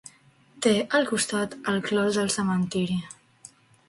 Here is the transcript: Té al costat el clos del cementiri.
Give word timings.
Té 0.65 0.71
al 0.99 1.03
costat 1.09 1.53
el 1.73 1.77
clos 1.89 2.17
del 2.21 2.31
cementiri. 2.37 2.97